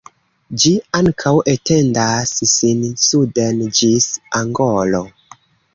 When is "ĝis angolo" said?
3.81-5.09